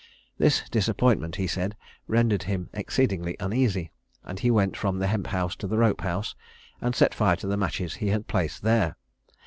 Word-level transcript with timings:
This 0.39 0.63
disappointment, 0.71 1.35
he 1.35 1.45
said, 1.45 1.75
rendered 2.07 2.41
him 2.41 2.71
exceedingly 2.73 3.37
uneasy, 3.39 3.91
and 4.23 4.39
he 4.39 4.49
went 4.49 4.75
from 4.75 4.97
the 4.97 5.05
hemp 5.05 5.27
house 5.27 5.55
to 5.57 5.67
the 5.67 5.77
rope 5.77 6.01
house, 6.01 6.33
and 6.81 6.95
set 6.95 7.13
fire 7.13 7.35
to 7.35 7.45
the 7.45 7.55
matches 7.55 7.93
he 7.93 8.07
had 8.07 8.25
placed 8.27 8.63
there. 8.63 8.97